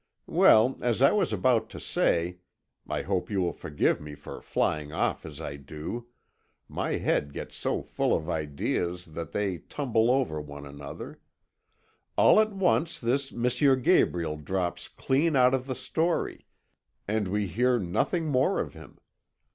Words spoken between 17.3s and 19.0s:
hear nothing more of him.